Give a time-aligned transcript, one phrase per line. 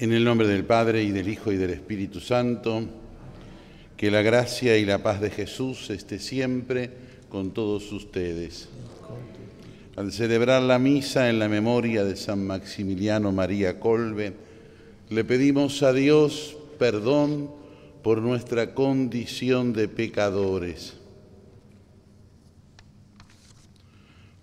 [0.00, 2.82] En el nombre del Padre y del Hijo y del Espíritu Santo,
[3.98, 6.90] que la gracia y la paz de Jesús esté siempre
[7.28, 8.70] con todos ustedes.
[9.96, 14.32] Al celebrar la misa en la memoria de San Maximiliano María Colbe,
[15.10, 17.50] le pedimos a Dios perdón
[18.02, 20.94] por nuestra condición de pecadores,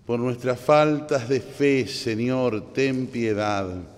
[0.06, 3.97] por nuestras faltas de fe, Señor, ten piedad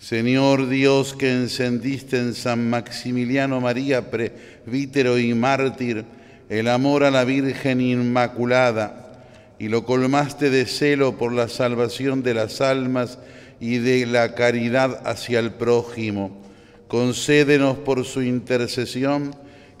[0.00, 6.06] Señor Dios que encendiste en San Maximiliano María, presbítero y mártir,
[6.48, 9.26] el amor a la Virgen Inmaculada,
[9.58, 13.18] y lo colmaste de celo por la salvación de las almas
[13.60, 16.40] y de la caridad hacia el prójimo.
[16.88, 19.36] Concédenos por su intercesión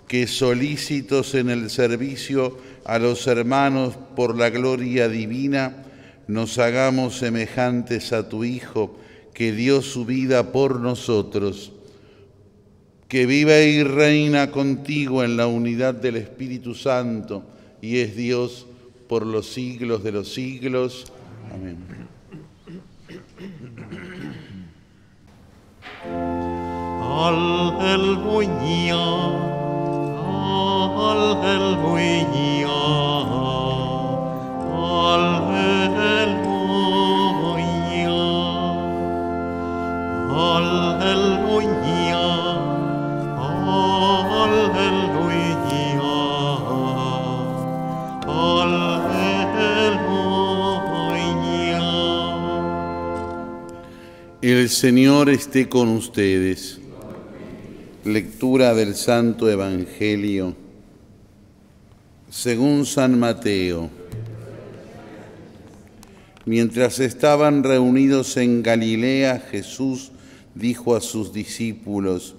[0.06, 5.76] que solícitos en el servicio a los hermanos por la gloria divina,
[6.28, 8.98] nos hagamos semejantes a tu Hijo,
[9.34, 11.72] que dio su vida por nosotros,
[13.08, 17.44] que vive y reina contigo en la unidad del Espíritu Santo
[17.82, 18.66] y es Dios
[19.08, 21.12] por los siglos de los siglos.
[21.52, 21.78] Amén.
[54.42, 56.80] El Señor esté con ustedes.
[58.04, 60.56] Lectura del Santo Evangelio
[62.30, 63.90] según San Mateo.
[66.46, 70.10] Mientras estaban reunidos en Galilea, Jesús
[70.54, 72.36] dijo a sus discípulos,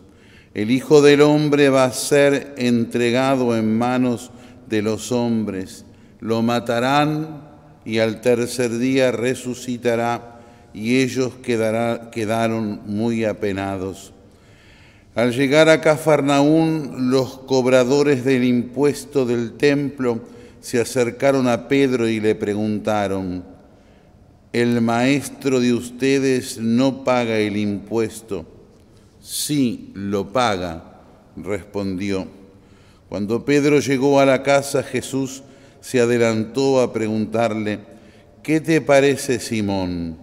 [0.53, 4.31] el Hijo del Hombre va a ser entregado en manos
[4.69, 5.85] de los hombres,
[6.19, 7.41] lo matarán
[7.85, 10.39] y al tercer día resucitará
[10.73, 14.13] y ellos quedaron muy apenados.
[15.15, 20.21] Al llegar a Cafarnaún, los cobradores del impuesto del templo
[20.61, 23.43] se acercaron a Pedro y le preguntaron,
[24.53, 28.45] el maestro de ustedes no paga el impuesto.
[29.21, 31.01] Sí, lo paga,
[31.37, 32.27] respondió.
[33.07, 35.43] Cuando Pedro llegó a la casa, Jesús
[35.79, 37.79] se adelantó a preguntarle,
[38.43, 40.17] ¿qué te parece, Simón?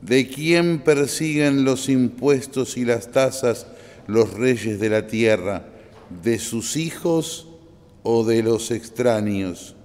[0.00, 3.66] ¿De quién persiguen los impuestos y las tasas
[4.06, 5.66] los reyes de la tierra?
[6.22, 7.46] ¿De sus hijos
[8.02, 9.76] o de los extraños?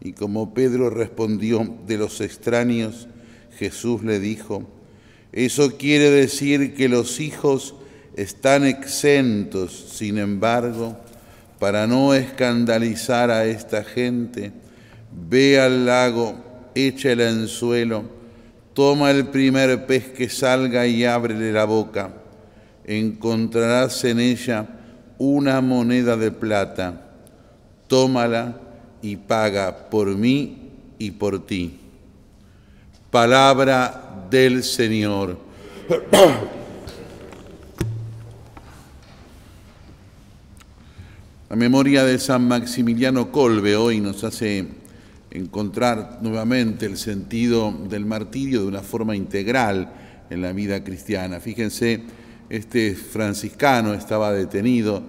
[0.00, 3.08] Y como Pedro respondió de los extraños,
[3.58, 4.66] Jesús le dijo,
[5.32, 7.74] eso quiere decir que los hijos
[8.16, 10.96] están exentos, sin embargo,
[11.58, 14.52] para no escandalizar a esta gente,
[15.28, 16.34] ve al lago,
[16.74, 18.04] echa el anzuelo,
[18.72, 22.14] toma el primer pez que salga y ábrele la boca.
[22.86, 24.66] Encontrarás en ella
[25.18, 27.08] una moneda de plata.
[27.86, 28.69] Tómala
[29.02, 31.78] y paga por mí y por ti.
[33.10, 35.38] Palabra del Señor.
[41.50, 44.68] La memoria de San Maximiliano Colbe hoy nos hace
[45.32, 49.92] encontrar nuevamente el sentido del martirio de una forma integral
[50.30, 51.40] en la vida cristiana.
[51.40, 52.02] Fíjense,
[52.48, 55.02] este franciscano estaba detenido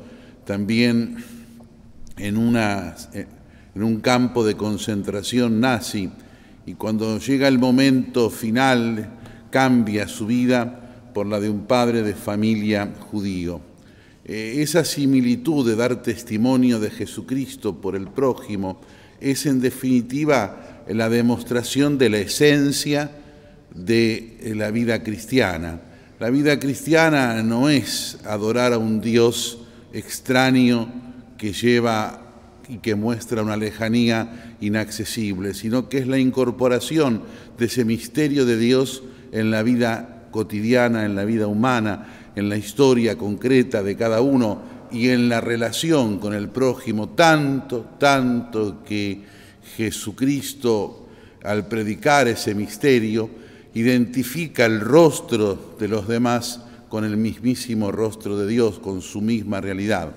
[0.43, 1.17] también
[2.17, 2.95] en una
[3.75, 6.09] en un campo de concentración nazi
[6.65, 9.09] y cuando llega el momento final
[9.49, 13.61] cambia su vida por la de un padre de familia judío.
[14.23, 18.79] Eh, esa similitud de dar testimonio de Jesucristo por el prójimo
[19.19, 23.11] es en definitiva la demostración de la esencia
[23.73, 25.81] de la vida cristiana.
[26.19, 29.59] La vida cristiana no es adorar a un Dios
[29.93, 30.87] extraño
[31.37, 32.30] que lleva
[32.67, 37.23] y que muestra una lejanía inaccesible, sino que es la incorporación
[37.57, 42.57] de ese misterio de Dios en la vida cotidiana, en la vida humana, en la
[42.57, 49.21] historia concreta de cada uno, y en la relación con el prójimo, tanto, tanto que
[49.77, 51.07] Jesucristo,
[51.43, 53.29] al predicar ese misterio,
[53.73, 59.61] identifica el rostro de los demás con el mismísimo rostro de Dios, con su misma
[59.61, 60.13] realidad.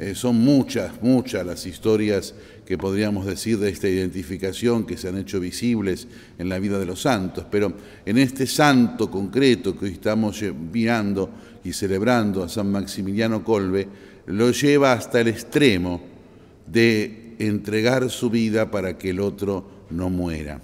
[0.00, 5.18] Eh, son muchas, muchas las historias que podríamos decir de esta identificación que se han
[5.18, 6.08] hecho visibles
[6.38, 7.74] en la vida de los santos, pero
[8.06, 10.42] en este santo concreto que hoy estamos
[10.72, 11.28] mirando
[11.62, 13.88] y celebrando a San Maximiliano Colbe,
[14.24, 16.00] lo lleva hasta el extremo
[16.66, 20.62] de entregar su vida para que el otro no muera.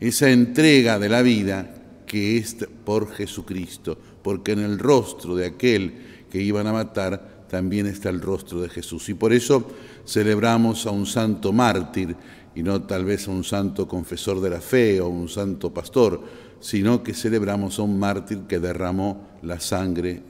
[0.00, 1.74] Esa entrega de la vida
[2.06, 2.56] que es
[2.86, 5.92] por Jesucristo, porque en el rostro de aquel
[6.30, 9.08] que iban a matar también está el rostro de Jesús.
[9.08, 9.66] Y por eso
[10.06, 12.14] celebramos a un santo mártir
[12.54, 16.22] y no tal vez a un santo confesor de la fe o un santo pastor,
[16.60, 20.22] sino que celebramos a un mártir que derramó la sangre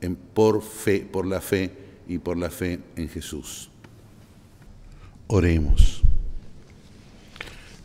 [0.00, 1.70] en, por fe, por la fe
[2.08, 3.70] y por la fe en Jesús.
[5.26, 6.02] Oremos.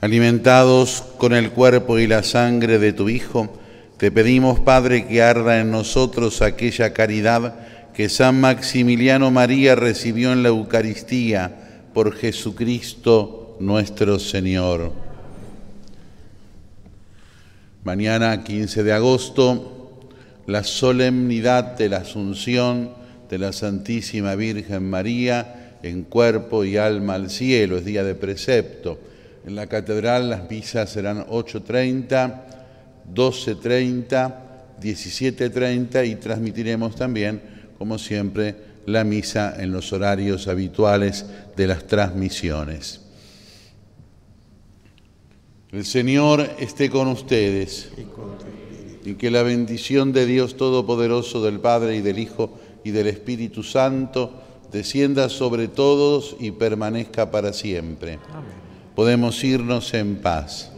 [0.02, 3.54] Alimentados con el cuerpo y la sangre de tu Hijo,
[3.98, 7.56] te pedimos, Padre, que arda en nosotros aquella caridad
[7.96, 14.92] que San Maximiliano María recibió en la Eucaristía por Jesucristo nuestro Señor.
[17.86, 20.10] Mañana 15 de agosto,
[20.46, 22.92] la solemnidad de la Asunción
[23.30, 29.00] de la Santísima Virgen María en cuerpo y alma al cielo, es día de precepto.
[29.48, 32.42] En la catedral las misas serán 8.30,
[33.14, 34.36] 12.30,
[34.82, 38.56] 17.30 y transmitiremos también como siempre,
[38.86, 41.26] la misa en los horarios habituales
[41.56, 43.02] de las transmisiones.
[45.72, 47.92] El Señor esté con ustedes
[49.04, 53.62] y que la bendición de Dios Todopoderoso, del Padre y del Hijo y del Espíritu
[53.62, 58.20] Santo, descienda sobre todos y permanezca para siempre.
[58.96, 60.72] Podemos irnos en paz.